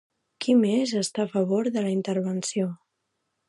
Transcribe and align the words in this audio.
Qui 0.45 0.55
més 0.61 0.93
hi 0.93 0.97
està 1.01 1.21
a 1.25 1.31
favor 1.35 1.71
de 1.77 1.87
la 1.87 1.95
intervenció? 1.99 2.75